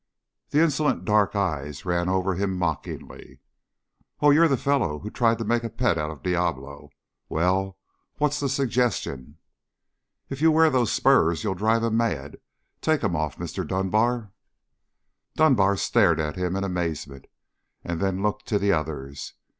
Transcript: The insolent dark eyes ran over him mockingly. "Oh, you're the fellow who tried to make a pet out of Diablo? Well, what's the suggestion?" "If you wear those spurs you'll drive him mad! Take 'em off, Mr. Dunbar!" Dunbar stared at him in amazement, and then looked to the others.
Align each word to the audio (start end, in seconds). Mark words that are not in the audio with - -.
The 0.49 0.63
insolent 0.63 1.05
dark 1.05 1.35
eyes 1.35 1.85
ran 1.85 2.09
over 2.09 2.33
him 2.33 2.57
mockingly. 2.57 3.39
"Oh, 4.19 4.31
you're 4.31 4.47
the 4.47 4.57
fellow 4.57 4.97
who 4.97 5.11
tried 5.11 5.37
to 5.37 5.45
make 5.45 5.63
a 5.63 5.69
pet 5.69 5.95
out 5.95 6.09
of 6.09 6.23
Diablo? 6.23 6.89
Well, 7.29 7.77
what's 8.17 8.39
the 8.39 8.49
suggestion?" 8.49 9.37
"If 10.27 10.41
you 10.41 10.51
wear 10.51 10.71
those 10.71 10.91
spurs 10.91 11.43
you'll 11.43 11.53
drive 11.53 11.83
him 11.83 11.97
mad! 11.97 12.37
Take 12.81 13.03
'em 13.03 13.15
off, 13.15 13.37
Mr. 13.37 13.61
Dunbar!" 13.63 14.31
Dunbar 15.35 15.77
stared 15.77 16.19
at 16.19 16.35
him 16.35 16.55
in 16.55 16.63
amazement, 16.63 17.27
and 17.83 18.01
then 18.01 18.23
looked 18.23 18.47
to 18.47 18.57
the 18.57 18.71
others. 18.73 19.35